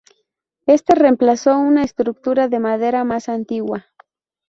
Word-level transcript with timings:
Este 0.65 0.95
reemplazó 0.95 1.59
una 1.59 1.83
estructura 1.83 2.47
de 2.47 2.57
madera 2.57 3.03
más 3.03 3.29
antigua. 3.29 3.85